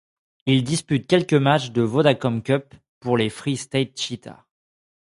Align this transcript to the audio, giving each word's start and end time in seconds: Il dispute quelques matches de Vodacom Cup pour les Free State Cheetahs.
Il 0.47 0.63
dispute 0.63 1.05
quelques 1.05 1.35
matches 1.35 1.69
de 1.73 1.83
Vodacom 1.83 2.41
Cup 2.41 2.73
pour 2.99 3.17
les 3.17 3.29
Free 3.29 3.55
State 3.55 3.99
Cheetahs. 3.99 4.47